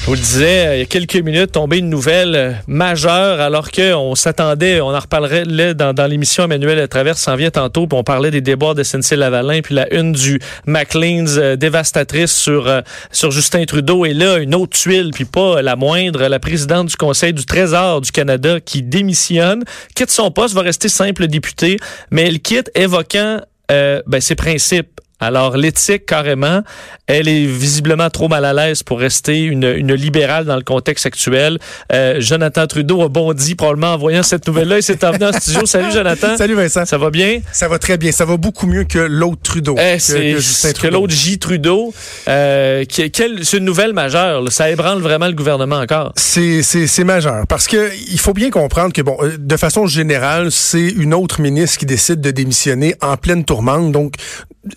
[0.00, 3.38] Je vous le disais, euh, il y a quelques minutes, tombée une nouvelle euh, majeure
[3.38, 7.86] alors qu'on s'attendait, on en reparlerait là, dans, dans l'émission Emmanuel Traverse s'en vient tantôt,
[7.86, 12.82] puis on parlait des déboires de SNC-Lavalin, puis la une du McLean's euh, dévastatrice sur,
[13.12, 14.06] sur Justin Trudeau.
[14.06, 18.00] Et là, une autre tuile, puis pas la moindre, la présidente du Conseil du Trésor
[18.00, 19.64] du Canada qui démissionne,
[19.94, 21.76] quitte son poste, va rester simple député,
[22.10, 26.62] mais elle quitte évoquant ben, ses principes alors, l'éthique, carrément,
[27.06, 31.06] elle est visiblement trop mal à l'aise pour rester une, une libérale dans le contexte
[31.06, 31.58] actuel.
[31.92, 35.66] Euh, Jonathan Trudeau a bondi probablement en voyant cette nouvelle-là et s'est emmené en studio.
[35.66, 36.36] Salut, Jonathan.
[36.38, 36.86] Salut, Vincent.
[36.86, 37.40] Ça va bien?
[37.52, 38.12] Ça va très bien.
[38.12, 39.76] Ça va beaucoup mieux que l'autre Trudeau.
[39.78, 41.38] Eh, c'est que, l'autre J.
[41.38, 41.92] Trudeau.
[42.28, 44.50] Euh, c'est une nouvelle majeure.
[44.50, 46.12] Ça ébranle vraiment le gouvernement encore.
[46.16, 50.88] C'est majeur parce que il faut bien comprendre que, bon, euh, de façon générale, c'est
[50.88, 53.92] une autre ministre qui décide de démissionner en pleine tourmente.
[53.92, 54.14] Donc,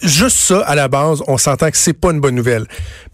[0.01, 2.65] juste ça, à la base, on s'entend que c'est pas une bonne nouvelle.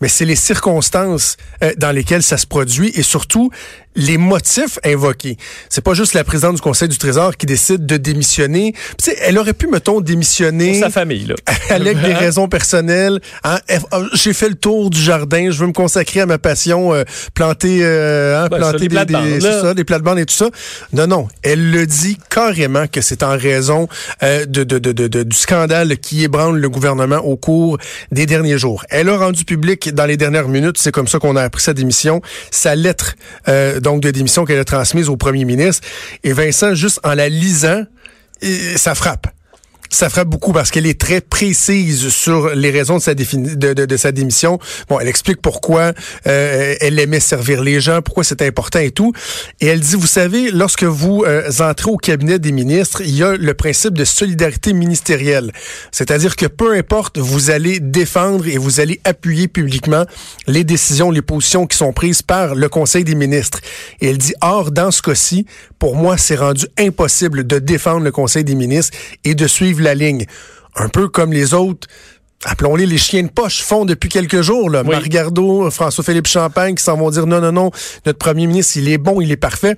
[0.01, 3.51] Mais c'est les circonstances euh, dans lesquelles ça se produit et surtout
[3.95, 5.37] les motifs invoqués.
[5.69, 8.73] C'est pas juste la présidente du Conseil du Trésor qui décide de démissionner.
[8.97, 10.71] sais, elle aurait pu, mettons, démissionner.
[10.71, 11.35] Pour sa famille, là.
[11.69, 13.19] avec des raisons personnelles.
[13.43, 13.59] Hein.
[13.91, 15.51] Oh, j'ai fait le tour du jardin.
[15.51, 19.73] Je veux me consacrer à ma passion, euh, planter, euh, hein, planter des, des, ça,
[19.73, 20.49] des plates-bandes et tout ça.
[20.93, 21.27] Non, non.
[21.41, 23.87] Elle le dit carrément que c'est en raison
[24.23, 27.77] euh, de, de, de, de, du scandale qui ébranle le gouvernement au cours
[28.11, 28.85] des derniers jours.
[28.89, 31.73] Elle a rendu public dans les dernières minutes, c'est comme ça qu'on a appris sa
[31.73, 33.15] démission, sa lettre
[33.47, 35.87] euh, donc de démission qu'elle a transmise au premier ministre.
[36.23, 37.83] Et Vincent, juste en la lisant,
[38.75, 39.27] ça frappe.
[39.91, 43.97] Ça frappe beaucoup parce qu'elle est très précise sur les raisons de sa, de, de,
[43.97, 44.59] sa démission.
[44.87, 45.93] Bon, elle explique pourquoi
[46.27, 49.13] euh, elle aimait servir les gens, pourquoi c'est important et tout.
[49.61, 53.23] Et elle dit, vous savez, lorsque vous euh, entrez au cabinet des ministres, il y
[53.23, 55.51] a le principe de solidarité ministérielle.
[55.91, 60.05] C'est-à-dire que peu importe, vous allez défendre et vous allez appuyer publiquement
[60.45, 63.59] les décisions, les positions qui sont prises par le Conseil des ministres.
[64.01, 65.47] Et elle dit, or, dans ce cas-ci,
[65.79, 69.95] pour moi, c'est rendu impossible de défendre le Conseil des ministres et de suivre la
[69.95, 70.25] ligne.
[70.75, 71.87] Un peu comme les autres
[72.45, 74.69] appelons-les les chiens de poche, font depuis quelques jours.
[74.69, 74.83] Là.
[74.85, 75.71] Oui.
[75.71, 77.71] François-Philippe Champagne qui s'en vont dire non, non, non,
[78.05, 79.75] notre premier ministre, il est bon, il est parfait.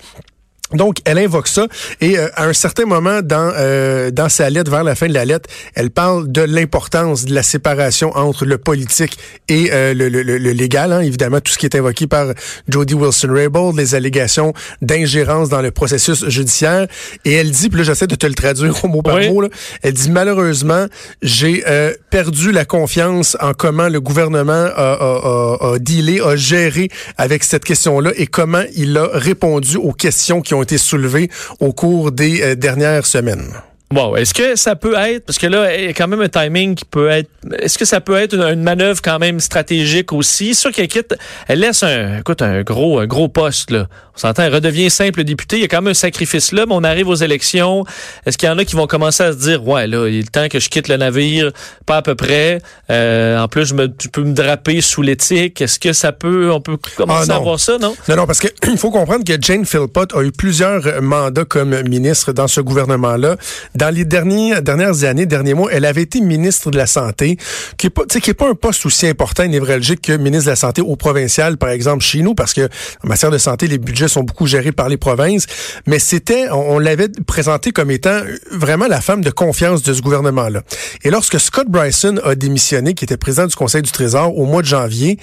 [0.74, 1.68] Donc, elle invoque ça
[2.00, 5.14] et euh, à un certain moment dans euh, dans sa lettre, vers la fin de
[5.14, 9.18] la lettre, elle parle de l'importance de la séparation entre le politique
[9.48, 10.92] et euh, le, le, le, légal.
[10.92, 12.34] Hein, évidemment, tout ce qui est invoqué par
[12.68, 16.88] Jody Wilson-Raybould, les allégations d'ingérence dans le processus judiciaire.
[17.26, 19.50] Et elle dit, puis là, j'essaie de te le traduire au mot par mot, là,
[19.82, 20.86] elle dit, malheureusement,
[21.22, 21.64] j'ai
[22.10, 27.44] perdu la confiance en comment le gouvernement a, a, a, a dealé, a géré avec
[27.44, 31.30] cette question-là et comment il a répondu aux questions qui ont été soulevés
[31.60, 33.54] au cours des euh, dernières semaines.
[33.92, 36.30] Bon, est-ce que ça peut être, parce que là, il y a quand même un
[36.30, 37.30] timing qui peut être,
[37.60, 40.56] est-ce que ça peut être une, manœuvre quand même stratégique aussi?
[40.56, 41.16] Sûr qu'elle quitte,
[41.48, 43.88] elle laisse un, écoute, un gros, un gros poste, là.
[44.16, 45.56] On s'entend, elle redevient simple député.
[45.56, 47.86] Il y a quand même un sacrifice là, mais on arrive aux élections.
[48.26, 50.22] Est-ce qu'il y en a qui vont commencer à se dire, ouais, là, il est
[50.22, 51.52] le temps que je quitte le navire,
[51.86, 52.60] pas à peu près.
[52.90, 55.62] Euh, en plus, je, me, peux me draper sous l'éthique.
[55.62, 57.96] Est-ce que ça peut, on peut commencer ah, à voir ça, non?
[58.10, 62.34] Non, non, parce qu'il faut comprendre que Jane Philpott a eu plusieurs mandats comme ministre
[62.34, 63.38] dans ce gouvernement-là
[63.82, 67.38] dans les dernières, années, derniers mois, elle avait été ministre de la Santé,
[67.78, 70.56] qui n'est pas, est pas un poste aussi important et névralgique que ministre de la
[70.56, 72.70] Santé au provincial, par exemple, chez nous, parce que
[73.04, 75.48] en matière de santé, les budgets sont beaucoup gérés par les provinces.
[75.88, 78.20] Mais c'était, on, l'avait présenté comme étant
[78.52, 80.62] vraiment la femme de confiance de ce gouvernement-là.
[81.04, 84.62] Et lorsque Scott Bryson a démissionné, qui était président du Conseil du Trésor au mois
[84.62, 85.18] de janvier,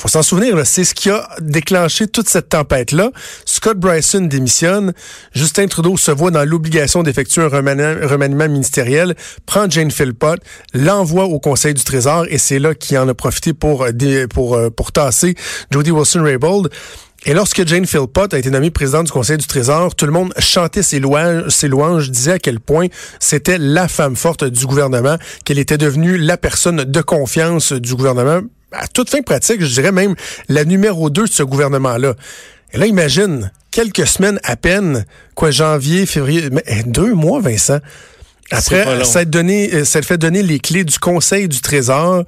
[0.00, 3.10] faut s'en souvenir, c'est ce qui a déclenché toute cette tempête-là.
[3.44, 4.94] Scott Bryson démissionne,
[5.34, 7.99] Justin Trudeau se voit dans l'obligation d'effectuer un remaniement,
[8.48, 9.14] ministériel,
[9.46, 10.40] prend Jane Philpott,
[10.74, 14.54] l'envoie au Conseil du Trésor et c'est là qu'il en a profité pour, euh, pour,
[14.54, 15.34] euh, pour tasser
[15.70, 16.70] Jody Wilson-Raybould.
[17.26, 20.32] Et lorsque Jane Philpott a été nommée présidente du Conseil du Trésor, tout le monde
[20.38, 22.86] chantait ses louanges, ses louanges, disait à quel point
[23.18, 28.40] c'était la femme forte du gouvernement, qu'elle était devenue la personne de confiance du gouvernement
[28.72, 30.14] à toute fin pratique, je dirais même
[30.48, 32.14] la numéro 2 de ce gouvernement-là.
[32.72, 37.78] Et là, imagine, quelques semaines à peine, quoi, janvier, février, mais, eh, deux mois, Vincent.
[38.50, 42.24] Après, ça, donné, euh, ça fait donner les clés du Conseil du Trésor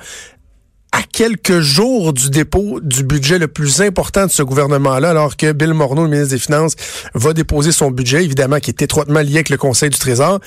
[0.92, 5.52] à quelques jours du dépôt du budget le plus important de ce gouvernement-là, alors que
[5.52, 6.74] Bill Morneau, le ministre des Finances,
[7.14, 10.38] va déposer son budget, évidemment, qui est étroitement lié avec le Conseil du Trésor.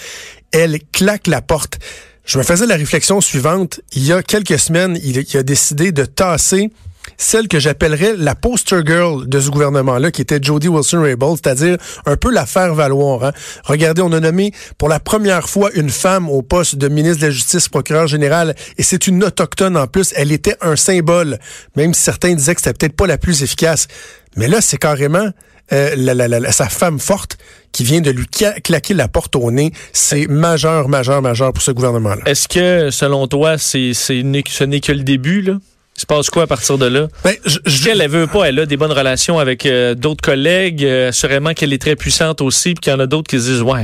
[0.52, 1.80] Elle claque la porte.
[2.26, 3.82] Je me faisais la réflexion suivante.
[3.94, 6.70] Il y a quelques semaines, il, a décidé de tasser
[7.18, 12.18] celle que j'appellerais la poster girl de ce gouvernement-là, qui était Jody Wilson-Raybould, c'est-à-dire un
[12.18, 13.24] peu la faire valoir.
[13.24, 13.32] Hein.
[13.64, 17.28] Regardez, on a nommé pour la première fois une femme au poste de ministre de
[17.28, 20.14] la Justice, procureur général, et c'est une autochtone en plus.
[20.16, 21.40] Elle était un symbole,
[21.76, 23.88] même si certains disaient que c'était peut-être pas la plus efficace.
[24.36, 25.30] Mais là, c'est carrément
[25.74, 27.38] euh, la, sa femme forte
[27.72, 29.72] qui vient de lui claquer la porte au nez.
[29.94, 32.22] C'est majeur, majeur, majeur pour ce gouvernement-là.
[32.26, 35.58] Est-ce que, selon toi, c'est, ce n'est que le début, là?
[35.98, 37.08] Il se passe quoi à partir de là?
[37.24, 40.84] Ben, je, elle, veut pas, elle a des bonnes relations avec euh, d'autres collègues.
[40.84, 43.46] Euh, assurément qu'elle est très puissante aussi, puis qu'il y en a d'autres qui se
[43.46, 43.84] disent Ouais,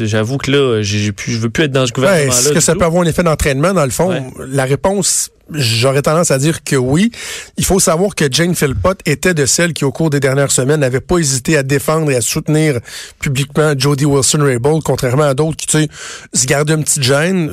[0.00, 2.28] j'avoue que là, j'ai, plus, je veux plus être dans ce gouvernement-là.
[2.28, 4.32] Est-ce que ça peut avoir un effet d'entraînement, dans le fond?
[4.48, 7.10] La réponse J'aurais tendance à dire que oui.
[7.56, 10.80] Il faut savoir que Jane Philpott était de celles qui, au cours des dernières semaines,
[10.80, 12.80] n'avait pas hésité à défendre et à soutenir
[13.20, 15.88] publiquement Jody Wilson-Raybould, contrairement à d'autres qui, tu sais,
[16.32, 17.50] se gardent une petite gêne.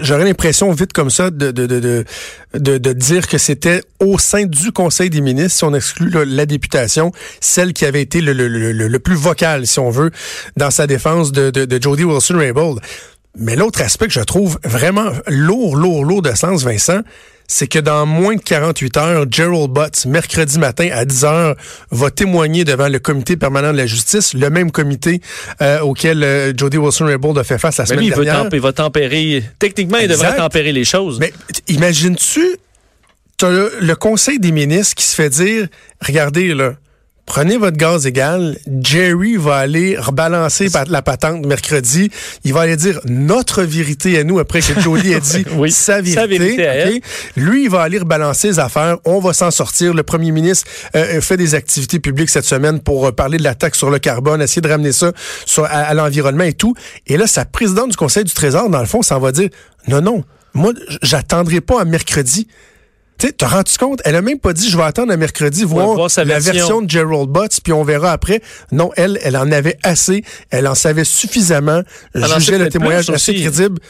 [0.00, 2.04] J'aurais l'impression, vite comme ça, de, de, de,
[2.54, 6.46] de, de dire que c'était au sein du Conseil des ministres, si on exclut la
[6.46, 10.10] députation, celle qui avait été le, le, le, le, plus vocal, si on veut,
[10.56, 12.80] dans sa défense de, de, de Jody Wilson-Raybould.
[13.36, 17.00] Mais l'autre aspect que je trouve vraiment lourd, lourd, lourd de sens, Vincent,
[17.46, 21.56] c'est que dans moins de 48 heures, Gerald Butts, mercredi matin à 10 heures,
[21.90, 25.20] va témoigner devant le comité permanent de la justice, le même comité
[25.60, 28.48] euh, auquel euh, Jody Wilson-Raybould a fait face la semaine dernière.
[28.50, 31.18] il va tempérer, techniquement, il devrait tempérer les choses.
[31.20, 31.32] Mais
[31.68, 32.56] imagines-tu,
[33.36, 35.66] tu le, le Conseil des ministres qui se fait dire,
[36.00, 36.74] regardez, là,
[37.26, 38.56] prenez votre gaz égal.
[38.80, 42.10] Jerry va aller rebalancer la patente mercredi.
[42.44, 47.02] Il va aller dire notre vérité à nous après que Jolie a dit sa vérité.
[47.36, 48.98] Lui, il va aller rebalancer les affaires.
[49.04, 49.94] On va s'en sortir.
[49.94, 53.54] Le premier ministre euh, fait des activités publiques cette semaine pour euh, parler de la
[53.54, 55.12] taxe sur le carbone, essayer de ramener ça
[55.46, 56.74] sur, à, l'environnement et tout.
[57.06, 59.48] Et là, sa présidente du Conseil du Trésor, dans le fond, s'en va dire
[59.88, 60.24] non, non,
[60.54, 60.72] moi,
[61.02, 62.46] j'attendrai pas à mercredi.
[63.18, 64.00] Tu sais, t'as rendu compte?
[64.04, 66.82] Elle a même pas dit, je vais attendre un mercredi, voir, la version.
[66.82, 68.42] de Gerald Butts, puis on verra après.
[68.72, 70.24] Non, elle, elle en avait assez.
[70.50, 71.82] Elle en savait suffisamment.
[72.14, 73.80] Juger le témoignage assez crédible.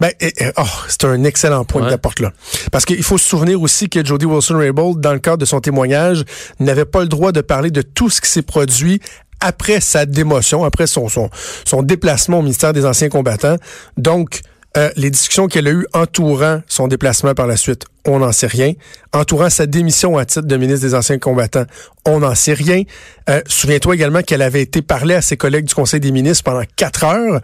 [0.00, 0.10] Ben,
[0.58, 1.96] oh, c'est un excellent point ouais.
[2.14, 2.32] que là.
[2.70, 6.24] Parce qu'il faut se souvenir aussi que Jody Wilson-Raybould, dans le cadre de son témoignage,
[6.60, 9.00] n'avait pas le droit de parler de tout ce qui s'est produit
[9.40, 11.30] après sa démotion, après son, son,
[11.64, 13.56] son déplacement au ministère des Anciens combattants.
[13.96, 14.40] Donc,
[14.76, 18.46] euh, les discussions qu'elle a eues entourant son déplacement par la suite, on n'en sait
[18.46, 18.72] rien.
[19.12, 21.64] Entourant sa démission à titre de ministre des Anciens combattants,
[22.04, 22.82] on n'en sait rien.
[23.28, 26.64] Euh, souviens-toi également qu'elle avait été parlée à ses collègues du Conseil des ministres pendant
[26.76, 27.40] quatre heures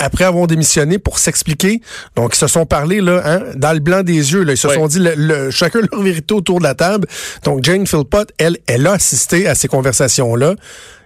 [0.00, 1.82] après avoir démissionné pour s'expliquer.
[2.16, 4.42] Donc, ils se sont parlé là, hein, dans le blanc des yeux.
[4.42, 4.54] Là.
[4.54, 7.06] Ils se sont dit le, chacun leur vérité autour de la table.
[7.44, 10.54] Donc, Jane Philpott, elle, elle a assisté à ces conversations-là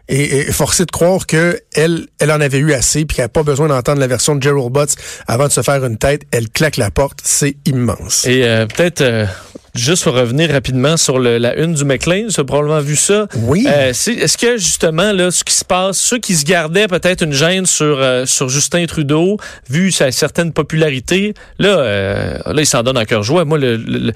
[0.08, 3.42] et, forcé de croire que elle, elle en avait eu assez puis qu'elle n'a pas
[3.42, 4.96] besoin d'entendre la version de Gerald Butts
[5.26, 6.22] avant de se faire une tête.
[6.30, 8.26] Elle claque la porte, c'est immense.
[8.26, 9.26] Et euh, peut-être euh,
[9.74, 13.26] Juste pour revenir rapidement sur le, la une du McLean, tu as probablement vu ça.
[13.38, 13.66] Oui.
[13.68, 17.32] Euh, Est-ce que justement là, ce qui se passe, ceux qui se gardaient peut-être une
[17.32, 19.36] gêne sur euh, sur Justin Trudeau,
[19.68, 23.44] vu sa certaine popularité, là, euh, là, il s'en donne en cœur joie.
[23.44, 24.12] Moi, le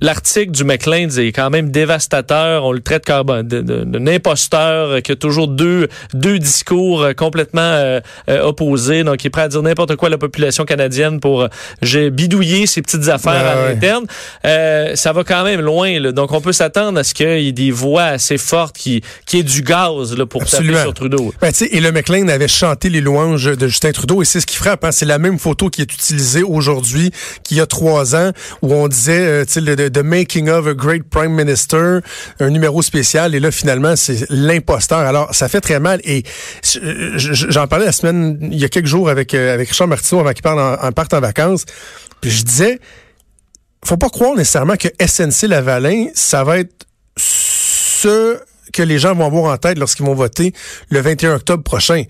[0.00, 2.64] l'article du McLean est quand même dévastateur.
[2.64, 8.00] On le traite comme d'un imposteur qui a toujours deux deux discours complètement euh,
[8.42, 11.48] opposés, donc il est prêt à dire n'importe quoi à la population canadienne pour
[11.82, 14.06] j'ai bidouillé ses petites affaires à l'interne.
[14.68, 15.98] Euh, ça va quand même loin.
[15.98, 16.12] Là.
[16.12, 19.38] Donc, on peut s'attendre à ce qu'il y ait des voix assez fortes qui, qui
[19.38, 20.74] aient du gaz là, pour Absolument.
[20.74, 21.34] taper sur Trudeau.
[21.40, 24.56] Ben, et le McLean avait chanté les louanges de Justin Trudeau et c'est ce qui
[24.56, 24.84] frappe.
[24.84, 24.92] Hein.
[24.92, 27.10] C'est la même photo qui est utilisée aujourd'hui
[27.42, 28.32] qu'il y a trois ans
[28.62, 31.98] où on disait euh, le, The Making of a Great Prime Minister,
[32.40, 33.34] un numéro spécial.
[33.34, 35.00] Et là, finalement, c'est l'imposteur.
[35.00, 36.00] Alors, ça fait très mal.
[36.04, 36.22] Et
[36.62, 40.32] j'en parlais la semaine, il y a quelques jours avec, euh, avec Richard Martineau avant
[40.32, 41.64] qu'il parte en, en, parte en vacances.
[42.20, 42.80] Puis je disais
[43.84, 48.38] faut pas croire nécessairement que SNC Lavalin, ça va être ce
[48.72, 50.52] que les gens vont avoir en tête lorsqu'ils vont voter
[50.90, 52.04] le 21 octobre prochain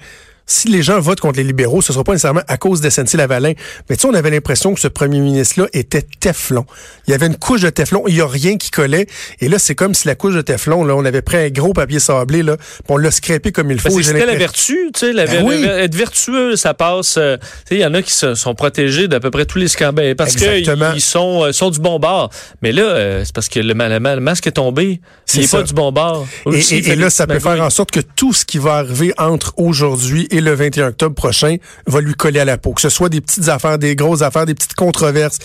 [0.49, 2.89] si les gens votent contre les libéraux, ce ne sera pas nécessairement à cause de
[2.89, 3.53] SNC-Lavalin.
[3.89, 6.65] Mais tu sais, on avait l'impression que ce premier ministre-là était Teflon.
[7.07, 9.07] Il y avait une couche de Teflon, il n'y a rien qui collait.
[9.41, 11.75] Et là, c'est comme si la couche de Teflon, là, on avait pris un gros
[11.75, 12.57] papier sablé, là,
[12.89, 14.01] on l'a scrapé comme il faut.
[14.01, 17.17] C'était la vertu, tu sais, la, ben être vertueux, ça passe.
[17.19, 19.69] Euh, tu sais, il y en a qui sont protégés d'à peu près tous les
[19.69, 22.31] scandales parce qu'ils sont, euh, sont du bon bord.
[22.63, 25.03] Mais là, euh, c'est parce que le, le, masque est tombé.
[25.27, 26.27] C'est pas du bon bord.
[26.51, 29.53] Et, et là, ça peut faire en sorte que tout ce qui va arriver entre
[29.59, 32.73] aujourd'hui et le 21 octobre prochain va lui coller à la peau.
[32.73, 35.39] Que ce soit des petites affaires, des grosses affaires, des petites controverses,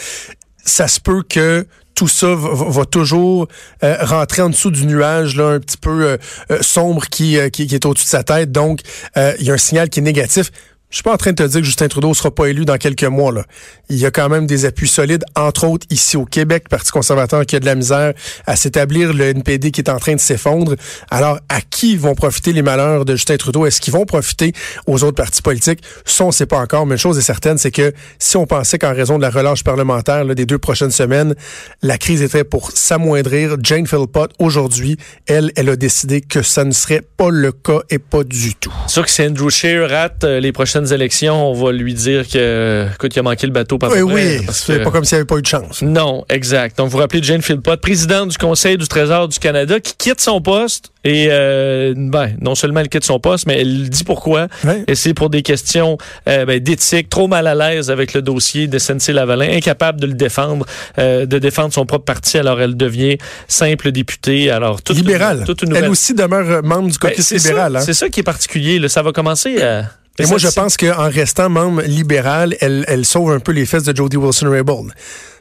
[0.65, 3.47] ça se peut que tout ça va, toujours
[3.83, 6.17] euh, rentrer en dessous du nuage là un petit peu euh,
[6.51, 8.51] euh, sombre qui, est au-dessus de sa tête.
[8.51, 8.81] Donc,
[9.15, 10.51] il y a un signal qui est négatif
[10.93, 12.77] Je suis pas en train de te dire que Justin Trudeau sera pas élu dans
[12.77, 13.31] quelques mois.
[13.31, 13.45] Là.
[13.89, 17.47] Il y a quand même des appuis solides, entre autres ici au Québec, Parti conservateur
[17.47, 18.13] qui a de la misère
[18.45, 20.75] à s'établir, le NPD qui est en train de s'effondre.
[21.09, 23.65] Alors, à qui vont profiter les malheurs de Justin Trudeau?
[23.65, 24.53] Est-ce qu'ils vont profiter
[24.85, 25.79] aux autres partis politiques?
[26.05, 28.77] Ça, on sait pas encore, mais une chose est certaine, c'est que si on pensait
[28.77, 31.33] qu'en raison de la relâche parlementaire là, des deux prochaines semaines,
[31.81, 36.71] la crise était pour s'amoindrir, Jane Philpott, aujourd'hui, elle, elle a décidé que ça ne
[36.71, 38.73] serait pas le cas et pas du tout.
[38.85, 39.89] Sûr que si Andrew Scheer
[40.23, 43.78] euh, les prochaines élections, on va lui dire que, écoute, il a manqué le bateau
[43.78, 45.82] par Oui, oui, c'est pas comme s'il n'y avait pas eu de chance.
[45.82, 46.78] Non, exact.
[46.78, 50.22] Donc, vous vous rappelez Jane Philpott, présidente du Conseil du Trésor du Canada, qui quitte
[50.22, 54.48] son poste et euh, ben, non seulement elle quitte son poste, mais elle dit pourquoi.
[54.88, 55.98] Et c'est pour des questions
[56.30, 60.13] euh, ben, d'éthique, trop mal à l'aise avec le dossier de SNC-Lavalin, incapable de le
[60.13, 60.66] défendre,
[61.00, 62.38] euh, de défendre son propre parti.
[62.38, 64.50] Alors elle devient simple députée.
[64.50, 65.44] Alors toute libérale.
[65.75, 67.75] Elle aussi demeure membre du ben, caucus libéral.
[67.75, 67.82] Hein.
[67.82, 68.80] C'est ça qui est particulier.
[68.80, 68.88] Là.
[68.88, 69.84] Ça va commencer à
[70.20, 73.84] et moi, je pense qu'en restant membre libéral, elle, elle sauve un peu les fesses
[73.84, 74.91] de Jody Wilson-Raybould.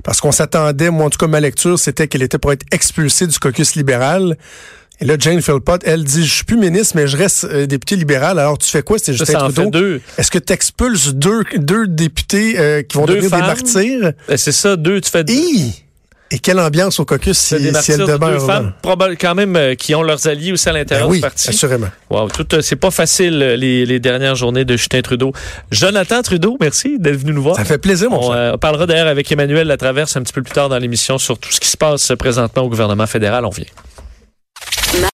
[0.03, 3.27] Parce qu'on s'attendait, moi, en tout cas, ma lecture, c'était qu'elle était pour être expulsée
[3.27, 4.37] du caucus libéral.
[5.01, 7.97] Et là, Jane Philpott, elle dit, je suis plus ministre, mais je reste euh, député
[7.97, 8.39] libéral.
[8.39, 8.99] Alors, tu fais quoi?
[8.99, 9.99] C'est Justin Trudeau?
[10.17, 14.13] Est-ce que tu expulses deux, deux députés euh, qui vont devenir des martyrs?
[14.29, 15.35] Ben, c'est ça, deux, tu fais deux.
[16.33, 18.33] Et quelle ambiance au caucus si, si elle demeure.
[18.33, 21.21] Deux femmes, probablement quand même, euh, qui ont leurs alliés aussi à l'intérieur ben du
[21.21, 21.51] parti.
[21.51, 21.89] assurément.
[22.09, 25.33] Wow, tout, euh, c'est pas facile euh, les, les, dernières journées de Justin Trudeau.
[25.71, 27.57] Jonathan Trudeau, merci d'être venu nous voir.
[27.57, 30.55] Ça fait plaisir, mon on, on parlera d'ailleurs avec Emmanuel Latraverse un petit peu plus
[30.55, 33.45] tard dans l'émission sur tout ce qui se passe présentement au gouvernement fédéral.
[33.45, 33.67] On vient.